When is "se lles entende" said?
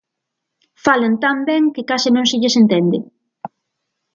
2.29-2.97